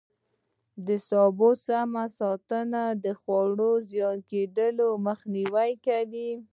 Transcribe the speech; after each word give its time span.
د 0.85 0.87
سبو 1.09 1.49
سمه 1.65 2.05
ساتنه 2.19 2.83
د 3.03 3.05
خوړو 3.19 3.71
ضایع 3.93 4.13
کېدو 4.29 4.87
مخنیوی 5.07 5.71
کوي. 5.85 6.31